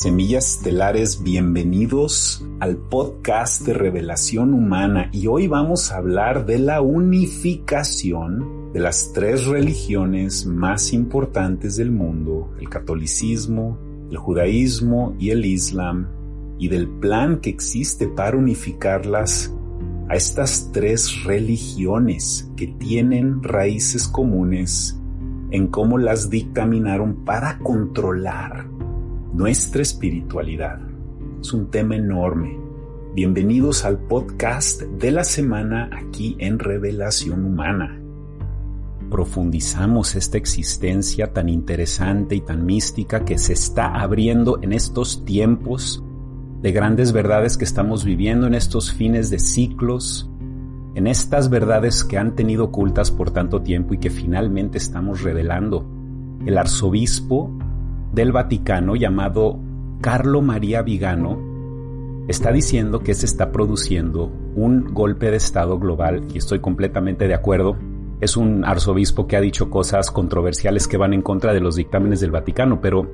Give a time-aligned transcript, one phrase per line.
[0.00, 5.10] Semillas Estelares, bienvenidos al podcast de Revelación Humana.
[5.12, 11.90] Y hoy vamos a hablar de la unificación de las tres religiones más importantes del
[11.90, 13.76] mundo, el catolicismo,
[14.08, 16.06] el judaísmo y el islam,
[16.60, 19.52] y del plan que existe para unificarlas
[20.08, 24.96] a estas tres religiones que tienen raíces comunes
[25.50, 28.77] en cómo las dictaminaron para controlar
[29.38, 30.80] nuestra espiritualidad.
[31.40, 32.58] Es un tema enorme.
[33.14, 38.00] Bienvenidos al podcast de la semana aquí en Revelación Humana.
[39.08, 46.02] Profundizamos esta existencia tan interesante y tan mística que se está abriendo en estos tiempos
[46.60, 50.28] de grandes verdades que estamos viviendo en estos fines de ciclos,
[50.96, 55.86] en estas verdades que han tenido ocultas por tanto tiempo y que finalmente estamos revelando.
[56.44, 57.52] El arzobispo
[58.12, 59.58] del Vaticano llamado
[60.00, 61.38] Carlo María Vigano
[62.28, 67.34] está diciendo que se está produciendo un golpe de Estado global y estoy completamente de
[67.34, 67.76] acuerdo.
[68.20, 72.20] Es un arzobispo que ha dicho cosas controversiales que van en contra de los dictámenes
[72.20, 73.10] del Vaticano, pero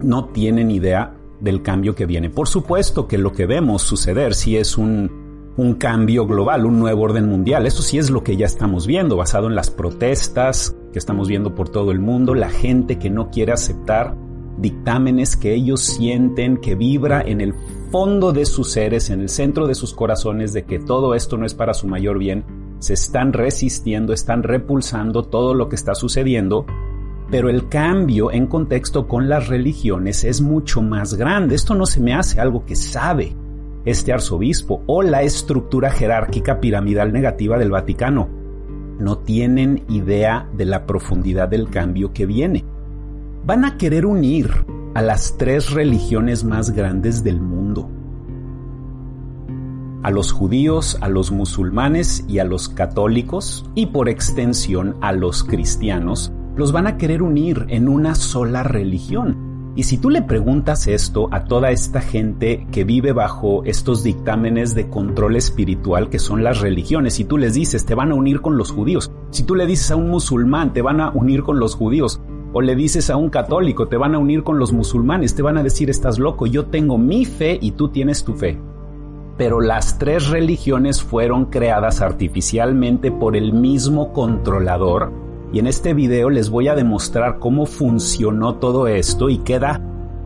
[0.00, 2.30] no tienen idea del cambio que viene.
[2.30, 5.25] Por supuesto que lo que vemos suceder sí es un,
[5.56, 7.66] un cambio global, un nuevo orden mundial.
[7.66, 11.54] Eso sí es lo que ya estamos viendo, basado en las protestas que estamos viendo
[11.54, 14.14] por todo el mundo, la gente que no quiere aceptar
[14.58, 17.54] dictámenes que ellos sienten, que vibra en el
[17.90, 21.44] fondo de sus seres, en el centro de sus corazones, de que todo esto no
[21.44, 22.44] es para su mayor bien,
[22.78, 26.64] se están resistiendo, están repulsando todo lo que está sucediendo,
[27.30, 31.54] pero el cambio en contexto con las religiones es mucho más grande.
[31.54, 33.34] Esto no se me hace algo que sabe
[33.86, 38.28] este arzobispo o la estructura jerárquica piramidal negativa del Vaticano
[38.98, 42.64] no tienen idea de la profundidad del cambio que viene.
[43.44, 44.50] Van a querer unir
[44.94, 47.88] a las tres religiones más grandes del mundo.
[50.02, 55.44] A los judíos, a los musulmanes y a los católicos, y por extensión a los
[55.44, 59.45] cristianos, los van a querer unir en una sola religión.
[59.76, 64.74] Y si tú le preguntas esto a toda esta gente que vive bajo estos dictámenes
[64.74, 68.40] de control espiritual que son las religiones, si tú les dices te van a unir
[68.40, 71.60] con los judíos, si tú le dices a un musulmán te van a unir con
[71.60, 72.22] los judíos,
[72.54, 75.58] o le dices a un católico te van a unir con los musulmanes, te van
[75.58, 78.58] a decir estás loco, yo tengo mi fe y tú tienes tu fe.
[79.36, 86.30] Pero las tres religiones fueron creadas artificialmente por el mismo controlador y en este video
[86.30, 89.80] les voy a demostrar cómo funcionó todo esto y queda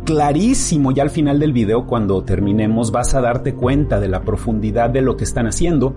[0.04, 4.90] clarísimo ya al final del video cuando terminemos vas a darte cuenta de la profundidad
[4.90, 5.94] de lo que están haciendo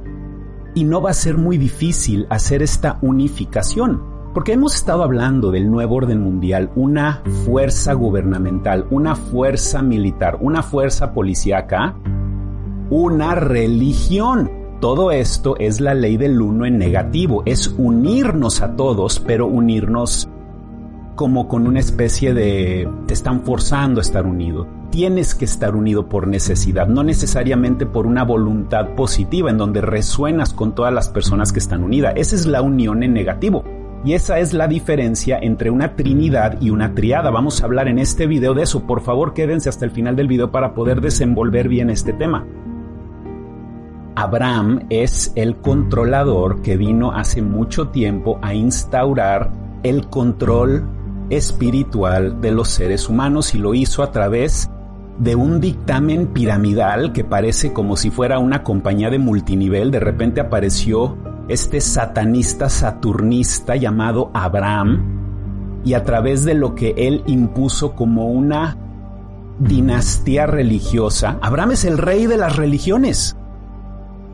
[0.75, 4.01] y no va a ser muy difícil hacer esta unificación.
[4.33, 10.63] Porque hemos estado hablando del nuevo orden mundial, una fuerza gubernamental, una fuerza militar, una
[10.63, 11.95] fuerza policíaca,
[12.89, 19.21] una religión todo esto es la ley del uno en negativo, es unirnos a todos,
[19.21, 20.27] pero unirnos
[21.15, 24.67] como con una especie de te están forzando a estar unido.
[24.91, 30.53] Tienes que estar unido por necesidad, no necesariamente por una voluntad positiva en donde resuenas
[30.53, 32.15] con todas las personas que están unidas.
[32.17, 33.63] Esa es la unión en negativo.
[34.03, 37.31] Y esa es la diferencia entre una trinidad y una triada.
[37.31, 38.85] Vamos a hablar en este video de eso.
[38.85, 42.45] Por favor, quédense hasta el final del video para poder desenvolver bien este tema.
[44.15, 49.51] Abraham es el controlador que vino hace mucho tiempo a instaurar
[49.83, 50.83] el control
[51.29, 54.69] espiritual de los seres humanos y lo hizo a través
[55.17, 59.91] de un dictamen piramidal que parece como si fuera una compañía de multinivel.
[59.91, 67.23] De repente apareció este satanista saturnista llamado Abraham y a través de lo que él
[67.25, 68.77] impuso como una
[69.59, 73.35] dinastía religiosa, Abraham es el rey de las religiones.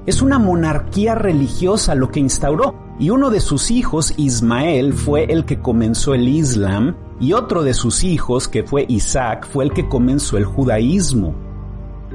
[0.10, 5.46] Es una monarquía religiosa lo que instauró y uno de sus hijos, Ismael, fue el
[5.46, 9.88] que comenzó el Islam y otro de sus hijos, que fue Isaac, fue el que
[9.88, 11.36] comenzó el judaísmo.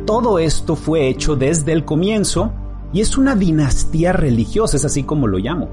[0.07, 2.53] Todo esto fue hecho desde el comienzo
[2.93, 5.69] y es una dinastía religiosa, es así como lo llamo.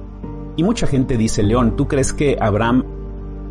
[0.57, 2.85] Y mucha gente dice, León, ¿tú crees que Abraham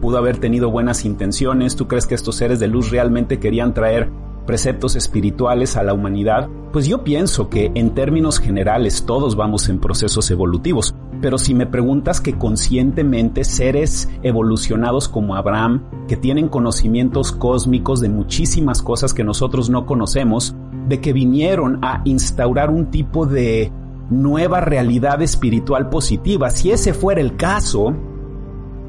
[0.01, 1.75] pudo haber tenido buenas intenciones?
[1.75, 4.13] ¿Tú crees que estos seres de luz realmente querían traer
[4.51, 9.79] preceptos espirituales a la humanidad, pues yo pienso que en términos generales todos vamos en
[9.79, 10.93] procesos evolutivos.
[11.21, 18.09] Pero si me preguntas que conscientemente seres evolucionados como Abraham, que tienen conocimientos cósmicos de
[18.09, 20.57] muchísimas cosas que nosotros no conocemos,
[20.89, 23.71] de que vinieron a instaurar un tipo de
[24.11, 27.95] nueva realidad espiritual positiva, si ese fuera el caso,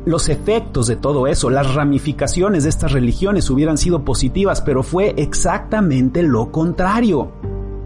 [0.06, 5.14] los efectos de todo eso, las ramificaciones de estas religiones hubieran sido positivas, pero fue
[5.18, 7.32] exactamente lo contrario.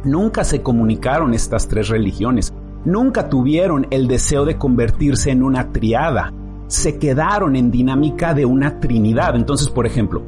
[0.03, 2.53] Nunca se comunicaron estas tres religiones,
[2.85, 6.31] nunca tuvieron el deseo de convertirse en una triada,
[6.67, 9.35] se quedaron en dinámica de una trinidad.
[9.35, 10.23] Entonces, por ejemplo,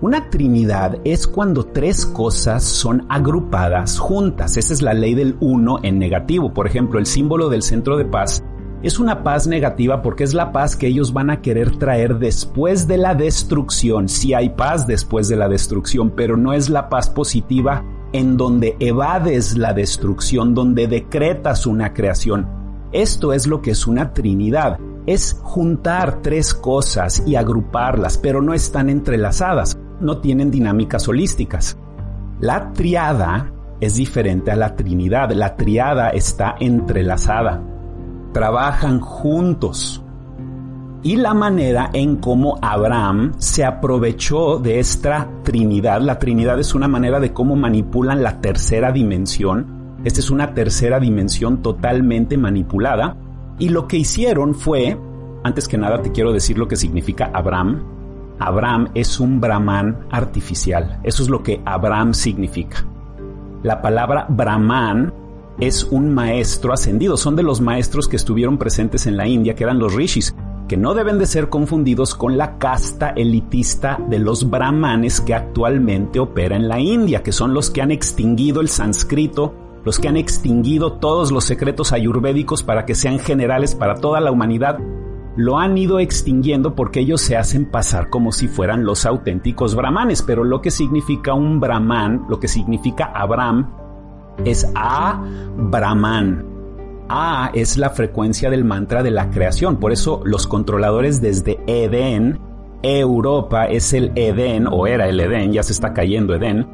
[0.00, 4.56] una trinidad es cuando tres cosas son agrupadas juntas.
[4.56, 6.52] Esa es la ley del uno en negativo.
[6.52, 8.44] Por ejemplo, el símbolo del centro de paz
[8.86, 12.86] es una paz negativa porque es la paz que ellos van a querer traer después
[12.86, 14.08] de la destrucción.
[14.08, 18.76] Si hay paz después de la destrucción, pero no es la paz positiva en donde
[18.78, 22.48] evades la destrucción, donde decretas una creación.
[22.92, 24.78] Esto es lo que es una trinidad.
[25.04, 31.76] Es juntar tres cosas y agruparlas, pero no están entrelazadas, no tienen dinámicas holísticas.
[32.38, 35.32] La triada es diferente a la trinidad.
[35.32, 37.75] La triada está entrelazada
[38.36, 40.02] trabajan juntos.
[41.02, 46.02] Y la manera en cómo Abraham se aprovechó de esta Trinidad.
[46.02, 49.96] La Trinidad es una manera de cómo manipulan la tercera dimensión.
[50.04, 53.16] Esta es una tercera dimensión totalmente manipulada.
[53.58, 55.00] Y lo que hicieron fue,
[55.42, 57.84] antes que nada te quiero decir lo que significa Abraham.
[58.38, 61.00] Abraham es un brahman artificial.
[61.04, 62.84] Eso es lo que Abraham significa.
[63.62, 65.10] La palabra brahman
[65.60, 69.64] es un maestro ascendido, son de los maestros que estuvieron presentes en la India, que
[69.64, 70.34] eran los rishis,
[70.68, 76.18] que no deben de ser confundidos con la casta elitista de los brahmanes que actualmente
[76.18, 79.54] opera en la India, que son los que han extinguido el sánscrito,
[79.84, 84.32] los que han extinguido todos los secretos ayurvédicos para que sean generales para toda la
[84.32, 84.78] humanidad,
[85.36, 90.22] lo han ido extinguiendo porque ellos se hacen pasar como si fueran los auténticos brahmanes,
[90.22, 93.70] pero lo que significa un brahman, lo que significa Abraham,
[94.44, 95.22] es A
[95.56, 96.44] Brahman.
[97.08, 99.76] A es la frecuencia del mantra de la creación.
[99.76, 102.38] Por eso los controladores desde Edén,
[102.82, 106.66] Europa es el Edén, o era el Edén, ya se está cayendo Edén,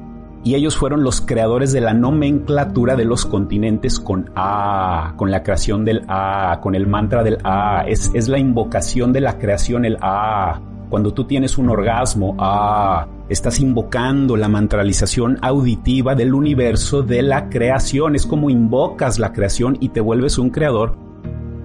[0.44, 5.42] y ellos fueron los creadores de la nomenclatura de los continentes con A, con la
[5.42, 7.84] creación del A, con el mantra del A.
[7.86, 10.60] Es, es la invocación de la creación, el A.
[10.92, 17.48] Cuando tú tienes un orgasmo, A estás invocando la mantralización auditiva del universo de la
[17.48, 18.14] creación.
[18.14, 20.94] Es como invocas la creación y te vuelves un creador.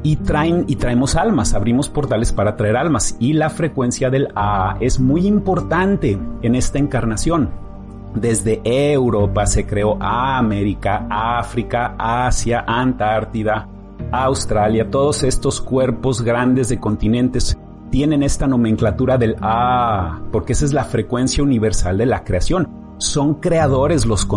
[0.02, 3.18] Y traen y traemos almas, abrimos portales para traer almas.
[3.20, 7.50] Y la frecuencia del A es muy importante en esta encarnación.
[8.16, 13.68] Desde Europa se creó América, África, Asia, Antártida,
[14.10, 17.58] Australia, todos estos cuerpos grandes de continentes
[17.90, 22.68] tienen esta nomenclatura del A, porque esa es la frecuencia universal de la creación.
[22.98, 24.28] Son creadores los,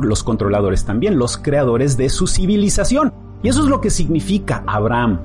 [0.00, 3.12] los controladores también, los creadores de su civilización.
[3.42, 5.20] Y eso es lo que significa Abraham.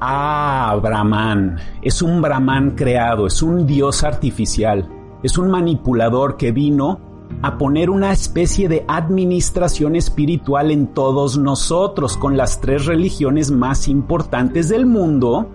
[0.00, 1.58] Ah, Brahman.
[1.82, 4.88] Es un Brahman creado, es un dios artificial,
[5.22, 7.00] es un manipulador que vino
[7.42, 13.88] a poner una especie de administración espiritual en todos nosotros con las tres religiones más
[13.88, 15.50] importantes del mundo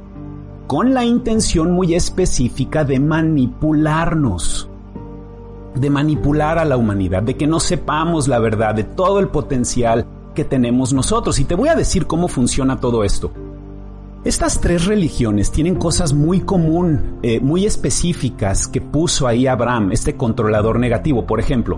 [0.73, 4.67] con la intención muy específica de manipularnos,
[5.75, 10.07] de manipular a la humanidad, de que no sepamos la verdad de todo el potencial
[10.33, 11.39] que tenemos nosotros.
[11.39, 13.31] Y te voy a decir cómo funciona todo esto.
[14.25, 20.15] Estas tres religiones tienen cosas muy común, eh, muy específicas que puso ahí Abraham, este
[20.15, 21.27] controlador negativo.
[21.27, 21.77] Por ejemplo,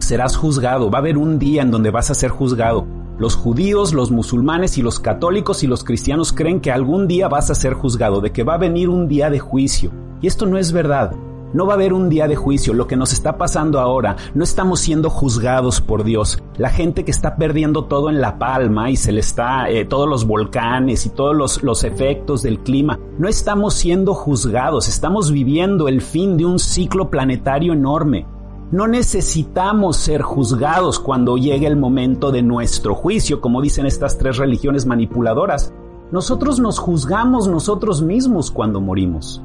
[0.00, 2.84] serás juzgado, va a haber un día en donde vas a ser juzgado.
[3.18, 7.50] Los judíos, los musulmanes y los católicos y los cristianos creen que algún día vas
[7.50, 9.92] a ser juzgado, de que va a venir un día de juicio.
[10.20, 11.12] Y esto no es verdad.
[11.52, 12.72] No va a haber un día de juicio.
[12.72, 16.42] Lo que nos está pasando ahora, no estamos siendo juzgados por Dios.
[16.56, 20.08] La gente que está perdiendo todo en la palma y se le está, eh, todos
[20.08, 24.88] los volcanes y todos los, los efectos del clima, no estamos siendo juzgados.
[24.88, 28.26] Estamos viviendo el fin de un ciclo planetario enorme.
[28.72, 34.38] No necesitamos ser juzgados cuando llegue el momento de nuestro juicio, como dicen estas tres
[34.38, 35.74] religiones manipuladoras.
[36.10, 39.42] Nosotros nos juzgamos nosotros mismos cuando morimos.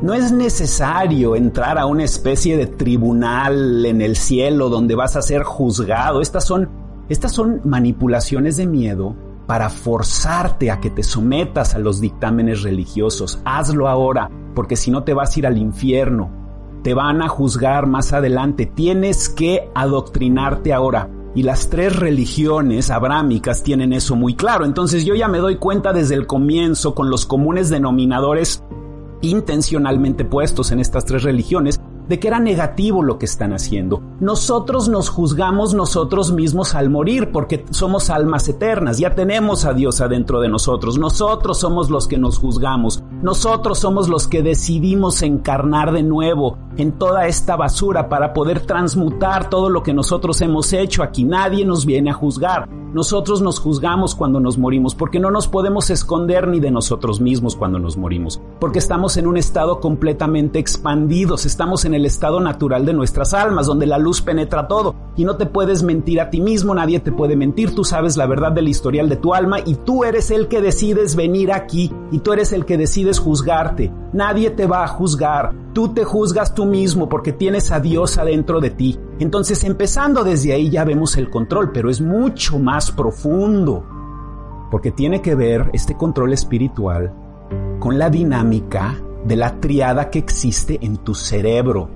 [0.00, 5.22] No es necesario entrar a una especie de tribunal en el cielo donde vas a
[5.22, 6.22] ser juzgado.
[6.22, 6.70] Estas son,
[7.10, 9.14] estas son manipulaciones de miedo
[9.46, 13.38] para forzarte a que te sometas a los dictámenes religiosos.
[13.44, 16.41] Hazlo ahora, porque si no te vas a ir al infierno
[16.82, 18.66] te van a juzgar más adelante.
[18.66, 21.08] Tienes que adoctrinarte ahora.
[21.34, 24.64] Y las tres religiones abrámicas tienen eso muy claro.
[24.64, 28.62] Entonces yo ya me doy cuenta desde el comienzo con los comunes denominadores
[29.22, 34.02] intencionalmente puestos en estas tres religiones de que era negativo lo que están haciendo.
[34.20, 40.00] Nosotros nos juzgamos nosotros mismos al morir porque somos almas eternas, ya tenemos a Dios
[40.00, 43.02] adentro de nosotros, nosotros somos los que nos juzgamos.
[43.22, 49.48] Nosotros somos los que decidimos encarnar de nuevo en toda esta basura para poder transmutar
[49.48, 51.22] todo lo que nosotros hemos hecho aquí.
[51.22, 52.68] Nadie nos viene a juzgar.
[52.92, 57.56] Nosotros nos juzgamos cuando nos morimos porque no nos podemos esconder ni de nosotros mismos
[57.56, 62.84] cuando nos morimos, porque estamos en un estado completamente expandidos, estamos en el estado natural
[62.84, 66.42] de nuestras almas, donde la luz penetra todo y no te puedes mentir a ti
[66.42, 69.74] mismo, nadie te puede mentir, tú sabes la verdad del historial de tu alma y
[69.74, 73.92] tú eres el que decides venir aquí y tú eres el que decides juzgarte.
[74.12, 78.60] Nadie te va a juzgar, tú te juzgas tú mismo porque tienes a Dios adentro
[78.60, 78.98] de ti.
[79.18, 83.84] Entonces empezando desde ahí ya vemos el control, pero es mucho más profundo,
[84.70, 87.12] porque tiene que ver este control espiritual
[87.78, 91.88] con la dinámica de la triada que existe en tu cerebro.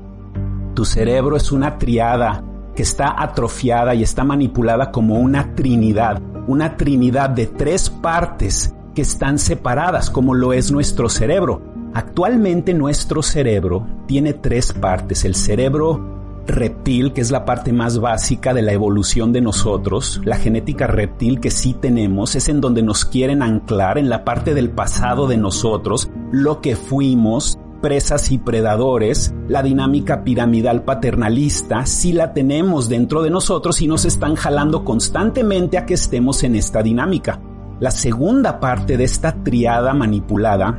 [0.75, 2.45] Tu cerebro es una triada
[2.75, 9.03] que está atrofiada y está manipulada como una trinidad, una trinidad de tres partes que
[9.03, 11.61] están separadas como lo es nuestro cerebro.
[11.93, 18.55] Actualmente nuestro cerebro tiene tres partes, el cerebro reptil, que es la parte más básica
[18.55, 23.05] de la evolución de nosotros, la genética reptil que sí tenemos, es en donde nos
[23.05, 29.35] quieren anclar en la parte del pasado de nosotros, lo que fuimos, presas y predadores,
[29.47, 35.77] la dinámica piramidal paternalista, sí la tenemos dentro de nosotros y nos están jalando constantemente
[35.77, 37.41] a que estemos en esta dinámica.
[37.79, 40.79] La segunda parte de esta triada manipulada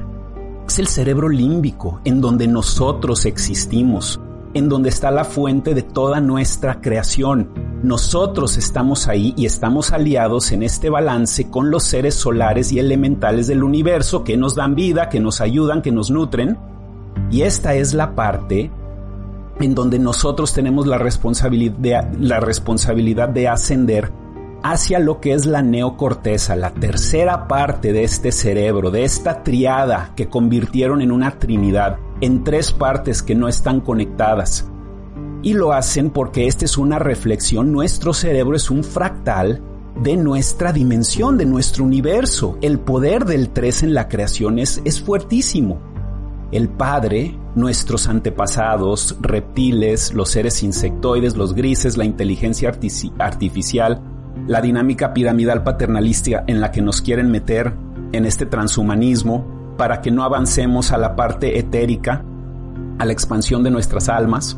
[0.67, 4.19] es el cerebro límbico, en donde nosotros existimos
[4.53, 7.49] en donde está la fuente de toda nuestra creación.
[7.83, 13.47] Nosotros estamos ahí y estamos aliados en este balance con los seres solares y elementales
[13.47, 16.57] del universo que nos dan vida, que nos ayudan, que nos nutren.
[17.29, 18.71] Y esta es la parte
[19.59, 24.11] en donde nosotros tenemos la responsabilidad la responsabilidad de ascender
[24.71, 30.12] hacia lo que es la neocorteza, la tercera parte de este cerebro, de esta triada
[30.15, 34.69] que convirtieron en una trinidad, en tres partes que no están conectadas.
[35.41, 39.62] Y lo hacen porque esta es una reflexión, nuestro cerebro es un fractal
[40.01, 42.57] de nuestra dimensión, de nuestro universo.
[42.62, 45.79] El poder del tres en la creación es, es fuertísimo.
[46.51, 52.69] El Padre, nuestros antepasados, reptiles, los seres insectoides, los grises, la inteligencia
[53.17, 54.16] artificial,
[54.47, 57.73] la dinámica piramidal paternalística en la que nos quieren meter
[58.13, 62.23] en este transhumanismo para que no avancemos a la parte etérica,
[62.97, 64.57] a la expansión de nuestras almas.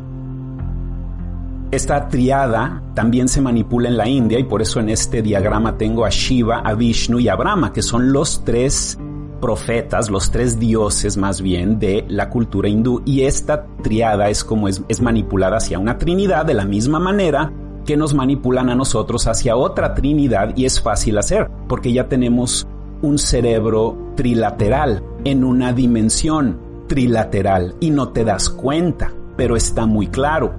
[1.72, 6.04] Esta triada también se manipula en la India y por eso en este diagrama tengo
[6.04, 8.98] a Shiva, a Vishnu y a Brahma, que son los tres
[9.40, 13.02] profetas, los tres dioses más bien de la cultura hindú.
[13.04, 17.52] Y esta triada es como es, es manipulada hacia una trinidad de la misma manera
[17.84, 22.66] que nos manipulan a nosotros hacia otra Trinidad y es fácil hacer porque ya tenemos
[23.02, 30.08] un cerebro trilateral en una dimensión trilateral y no te das cuenta, pero está muy
[30.08, 30.52] claro.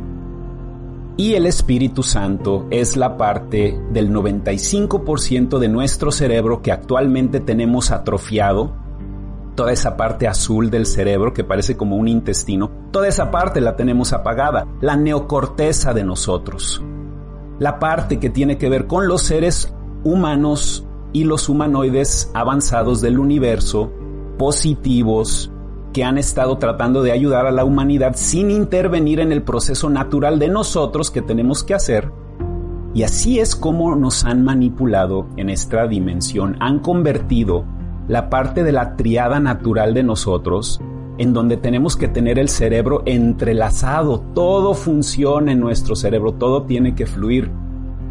[1.18, 7.92] Y el Espíritu Santo es la parte del 95% de nuestro cerebro que actualmente tenemos
[7.92, 8.72] atrofiado.
[9.56, 13.76] Toda esa parte azul del cerebro que parece como un intestino, toda esa parte la
[13.76, 16.82] tenemos apagada, la neocorteza de nosotros
[17.62, 19.72] la parte que tiene que ver con los seres
[20.04, 23.92] humanos y los humanoides avanzados del universo,
[24.40, 25.52] positivos,
[25.94, 30.40] que han estado tratando de ayudar a la humanidad sin intervenir en el proceso natural
[30.40, 32.12] de nosotros que tenemos que hacer.
[32.96, 37.64] Y así es como nos han manipulado en esta dimensión, han convertido
[38.08, 40.82] la parte de la triada natural de nosotros
[41.22, 46.96] en donde tenemos que tener el cerebro entrelazado, todo funciona en nuestro cerebro, todo tiene
[46.96, 47.52] que fluir.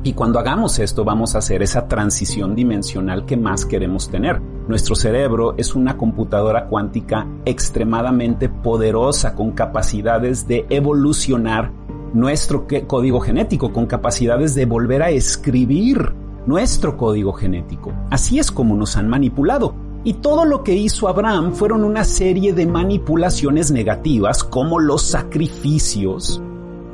[0.04, 4.40] Y cuando hagamos esto vamos a hacer esa transición dimensional que más queremos tener.
[4.68, 11.72] Nuestro cerebro es una computadora cuántica extremadamente poderosa con capacidades de evolucionar
[12.14, 16.14] nuestro código genético, con capacidades de volver a escribir
[16.46, 17.92] nuestro código genético.
[18.08, 19.89] Así es como nos han manipulado.
[20.02, 26.42] Y todo lo que hizo Abraham fueron una serie de manipulaciones negativas como los sacrificios.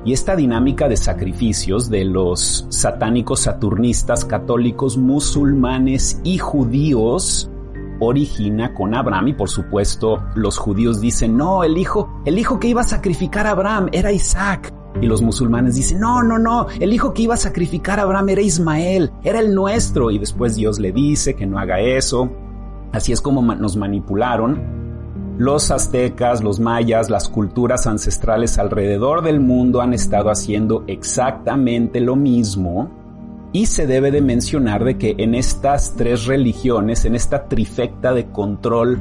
[0.04, 7.50] Y esta dinámica de sacrificios de los satánicos saturnistas, católicos, musulmanes y judíos
[8.00, 12.68] origina con Abraham y por supuesto los judíos dicen, no, el hijo, el hijo que
[12.68, 14.72] iba a sacrificar a Abraham era Isaac.
[15.00, 18.30] Y los musulmanes dicen, no, no, no, el hijo que iba a sacrificar a Abraham
[18.30, 20.10] era Ismael, era el nuestro.
[20.10, 22.30] Y después Dios le dice que no haga eso.
[22.96, 24.86] Así es como nos manipularon.
[25.36, 32.16] Los aztecas, los mayas, las culturas ancestrales alrededor del mundo han estado haciendo exactamente lo
[32.16, 32.90] mismo.
[33.52, 38.30] Y se debe de mencionar de que en estas tres religiones, en esta trifecta de
[38.30, 38.98] control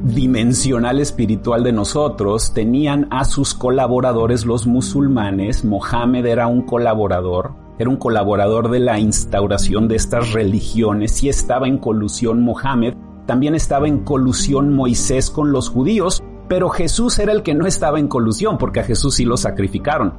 [0.00, 7.88] dimensional espiritual de nosotros, tenían a sus colaboradores los musulmanes, Mohammed era un colaborador, era
[7.88, 12.94] un colaborador de la instauración de estas religiones y estaba en colusión Mohammed,
[13.30, 18.00] también estaba en colusión Moisés con los judíos, pero Jesús era el que no estaba
[18.00, 20.14] en colusión porque a Jesús sí lo sacrificaron.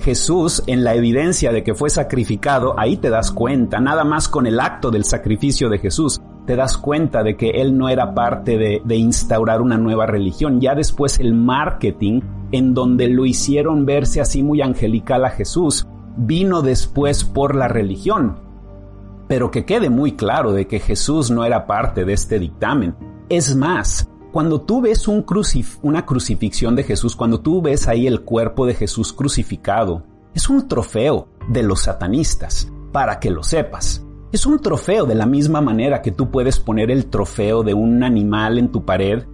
[0.00, 4.46] Jesús, en la evidencia de que fue sacrificado, ahí te das cuenta, nada más con
[4.46, 8.58] el acto del sacrificio de Jesús, te das cuenta de que él no era parte
[8.58, 10.60] de, de, instaurar una nueva religión.
[10.60, 15.86] Ya después el marketing, en donde lo hicieron verse así muy angelical a Jesús,
[16.18, 18.51] vino después por la religión.
[19.32, 22.94] Pero que quede muy claro de que Jesús no era parte de este dictamen.
[23.30, 28.66] Es más, cuando tú ves una crucifixión de Jesús, cuando tú ves ahí el cuerpo
[28.66, 30.02] de Jesús crucificado,
[30.34, 34.04] es un trofeo de los satanistas, para que lo sepas.
[34.32, 38.02] Es un trofeo de la misma manera que tú puedes poner el trofeo de un
[38.02, 39.24] animal en tu pared.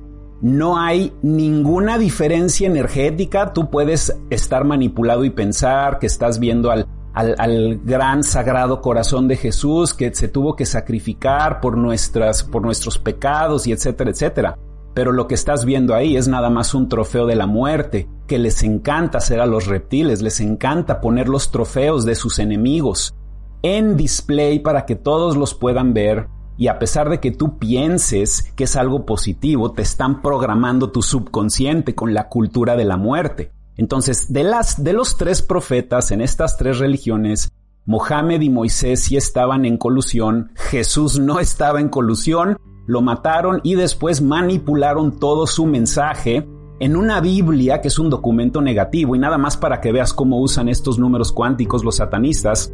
[0.40, 3.52] No hay ninguna diferencia energética.
[3.52, 6.87] Tú puedes estar manipulado y pensar que estás viendo al,
[7.18, 12.62] al, al, gran sagrado corazón de Jesús que se tuvo que sacrificar por nuestras, por
[12.62, 14.58] nuestros pecados y etcétera, etcétera.
[14.94, 18.38] Pero lo que estás viendo ahí es nada más un trofeo de la muerte, que
[18.38, 23.14] les encanta hacer a los reptiles, les encanta poner los trofeos de sus enemigos
[23.62, 28.52] en display para que todos los puedan ver y a pesar de que tú pienses
[28.54, 33.52] que es algo positivo, te están programando tu subconsciente con la cultura de la muerte.
[33.78, 37.50] Entonces, de los tres profetas en estas tres religiones,
[37.87, 43.76] Mohamed y Moisés sí estaban en colusión, Jesús no estaba en colusión, lo mataron y
[43.76, 46.47] después manipularon todo su mensaje
[46.80, 50.40] en una Biblia que es un documento negativo y nada más para que veas cómo
[50.40, 52.73] usan estos números cuánticos los satanistas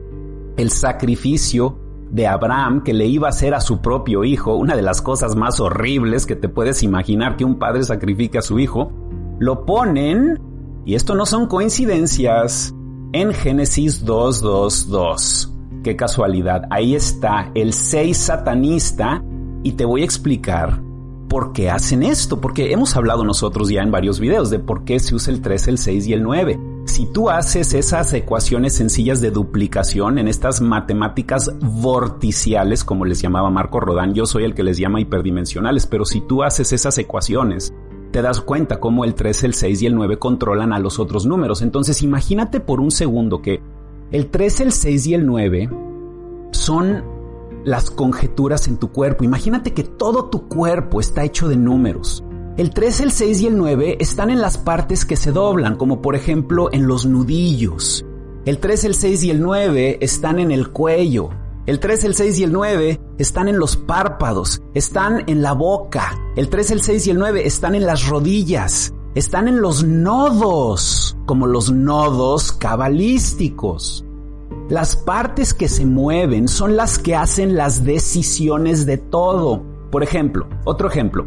[0.57, 1.79] el sacrificio
[2.11, 5.35] de Abraham que le iba a hacer a su propio hijo, una de las cosas
[5.35, 8.93] más horribles que te puedes imaginar que un padre sacrifique a su hijo,
[9.41, 10.41] lo ponen,
[10.85, 12.75] y esto no son coincidencias,
[13.13, 15.51] en Génesis 2.2.2.
[15.83, 19.23] Qué casualidad, ahí está el 6 satanista
[19.63, 20.81] y te voy a explicar
[21.29, 25.01] por qué hacen esto, porque hemos hablado nosotros ya en varios videos de por qué
[25.01, 26.61] se usa el 3, el 6 y el 9.
[26.87, 33.51] Si tú haces esas ecuaciones sencillas de duplicación en estas matemáticas vorticiales, como les llamaba
[33.51, 37.75] Marco Rodán, yo soy el que les llama hiperdimensionales, pero si tú haces esas ecuaciones,
[38.15, 41.27] te das cuenta cómo el 3, el 6 y el 9 controlan a los otros
[41.27, 41.63] números.
[41.63, 43.61] Entonces imagínate por un segundo que
[44.13, 45.69] el 3, el 6 y el 9
[46.53, 47.03] son
[47.65, 49.25] las conjeturas en tu cuerpo.
[49.25, 52.23] Imagínate que todo tu cuerpo está hecho de números.
[52.57, 56.01] El 3, el 6 y el 9 están en las partes que se doblan, como
[56.01, 58.07] por ejemplo en los nudillos.
[58.45, 61.31] El 3, el 6 y el 9 están en el cuello.
[61.67, 66.15] El 3, el 6 y el 9 están en los párpados, están en la boca.
[66.37, 71.17] El 3, el 6 y el 9 están en las rodillas, están en los nodos,
[71.25, 74.05] como los nodos cabalísticos.
[74.69, 79.63] Las partes que se mueven son las que hacen las decisiones de todo.
[79.91, 81.27] Por ejemplo, otro ejemplo,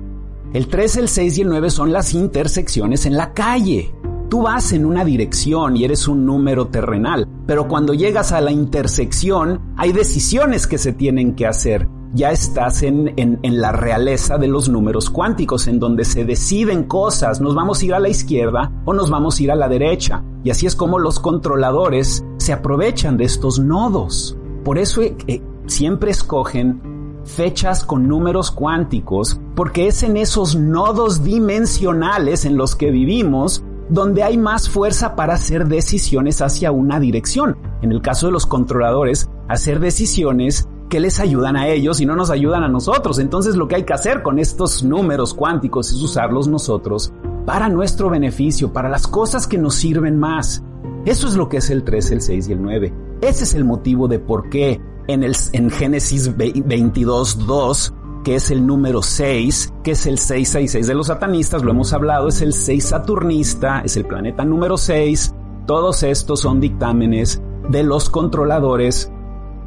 [0.53, 3.91] el 3, el 6 y el 9 son las intersecciones en la calle.
[4.29, 8.51] Tú vas en una dirección y eres un número terrenal, pero cuando llegas a la
[8.51, 11.87] intersección hay decisiones que se tienen que hacer.
[12.13, 17.39] Ya estás en, en, la realeza de los números cuánticos, en donde se deciden cosas,
[17.39, 20.23] nos vamos a ir a la izquierda o nos vamos a ir a la derecha.
[20.43, 24.37] Y así es como los controladores se aprovechan de estos nodos.
[24.63, 26.81] Por eso eh, eh siempre escogen
[27.25, 34.23] fechas con números cuánticos, porque es en esos nodos dimensionales en los que vivimos donde
[34.23, 37.57] hay más fuerza para hacer decisiones hacia una dirección.
[37.81, 42.15] En el caso de los controladores, hacer decisiones que les ayudan a ellos y no
[42.15, 43.19] nos ayudan a nosotros.
[43.19, 47.13] Entonces lo que hay que hacer con estos números cuánticos es usarlos nosotros
[47.45, 50.63] para nuestro beneficio, para las cosas que nos sirven más.
[51.05, 52.93] Eso es lo que es el 3, el 6 y el 9.
[53.21, 57.93] Ese es el motivo de por qué en, el, en Génesis 22, 2,
[58.27, 62.27] que es el número 6, que es el 666 de los satanistas, lo hemos hablado,
[62.27, 65.33] es el 6 saturnista, es el planeta número 6.
[65.65, 69.09] Todos estos son dictámenes de los controladores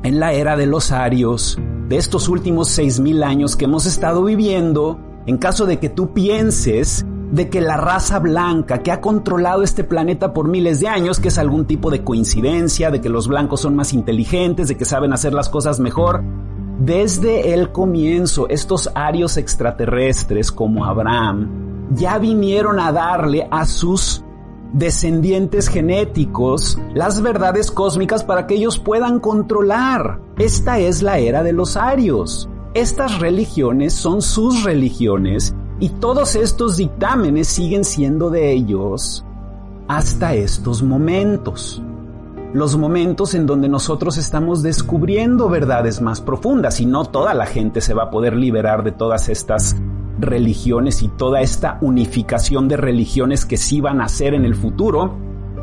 [0.02, 5.00] en la era de los arios, de estos últimos 6000 años que hemos estado viviendo.
[5.24, 9.84] En caso de que tú pienses de que la raza blanca que ha controlado este
[9.84, 13.62] planeta por miles de años, que es algún tipo de coincidencia, de que los blancos
[13.62, 16.22] son más inteligentes, de que saben hacer las cosas mejor.
[16.80, 24.24] Desde el comienzo, estos arios extraterrestres como Abraham ya vinieron a darle a sus
[24.72, 30.22] descendientes genéticos las verdades cósmicas para que ellos puedan controlar.
[30.38, 32.48] Esta es la era de los arios.
[32.72, 39.22] Estas religiones son sus religiones Y todos estos dictámenes siguen siendo de ellos
[39.86, 41.82] hasta estos momentos.
[42.52, 47.80] Los momentos en donde nosotros estamos descubriendo verdades más profundas y no toda la gente
[47.80, 49.76] se va a poder liberar de todas estas
[50.18, 55.16] religiones y toda esta unificación de religiones que sí van a hacer en el futuro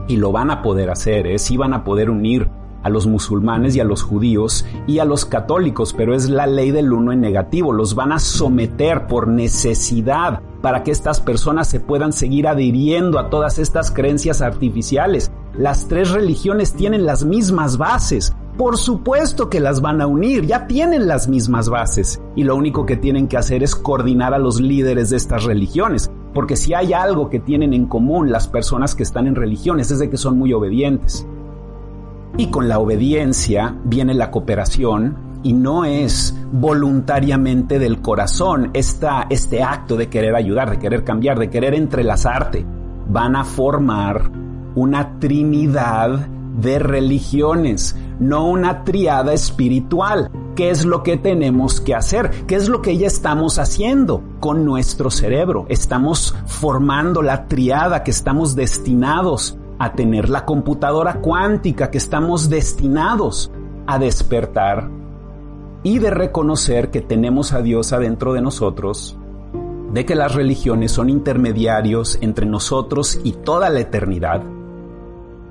[0.07, 1.39] y lo van a poder hacer, ¿eh?
[1.39, 2.49] sí van a poder unir
[2.83, 6.71] a los musulmanes y a los judíos y a los católicos, pero es la ley
[6.71, 11.81] del uno en negativo, los van a someter por necesidad para que estas personas se
[11.81, 15.31] puedan seguir adhiriendo a todas estas creencias artificiales.
[15.57, 20.65] Las tres religiones tienen las mismas bases, por supuesto que las van a unir, ya
[20.65, 24.59] tienen las mismas bases y lo único que tienen que hacer es coordinar a los
[24.59, 29.03] líderes de estas religiones, porque si hay algo que tienen en común las personas que
[29.03, 31.27] están en religiones es de que son muy obedientes.
[32.35, 39.61] Y con la obediencia viene la cooperación y no es voluntariamente del corazón esta, este
[39.61, 42.65] acto de querer ayudar, de querer cambiar, de querer entrelazarte.
[43.07, 44.31] Van a formar
[44.77, 46.27] una trinidad
[46.59, 50.29] de religiones, no una triada espiritual.
[50.55, 52.45] ¿Qué es lo que tenemos que hacer?
[52.45, 55.65] ¿Qué es lo que ya estamos haciendo con nuestro cerebro?
[55.67, 63.51] Estamos formando la triada que estamos destinados a tener la computadora cuántica que estamos destinados
[63.87, 64.91] a despertar
[65.81, 69.17] y de reconocer que tenemos a Dios adentro de nosotros,
[69.91, 74.43] de que las religiones son intermediarios entre nosotros y toda la eternidad,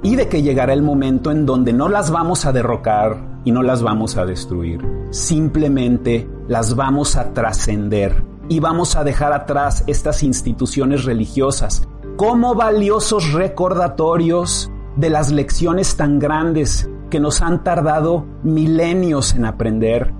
[0.02, 3.62] y de que llegará el momento en donde no las vamos a derrocar y no
[3.62, 4.80] las vamos a destruir,
[5.10, 13.32] simplemente las vamos a trascender y vamos a dejar atrás estas instituciones religiosas como valiosos
[13.32, 20.12] recordatorios de las lecciones tan grandes que nos han tardado milenios en aprender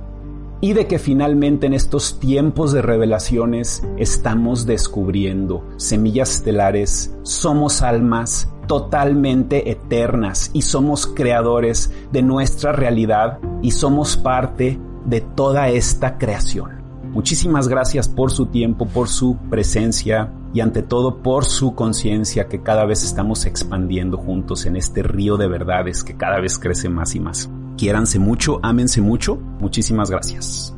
[0.61, 8.49] y de que finalmente en estos tiempos de revelaciones estamos descubriendo semillas estelares, somos almas
[8.67, 16.77] totalmente eternas y somos creadores de nuestra realidad y somos parte de toda esta creación.
[17.13, 22.63] Muchísimas gracias por su tiempo, por su presencia y ante todo por su conciencia que
[22.63, 27.15] cada vez estamos expandiendo juntos en este río de verdades que cada vez crece más
[27.15, 27.49] y más.
[27.79, 29.37] Quiéranse mucho, ámense mucho.
[29.61, 30.76] Muchísimas gracias.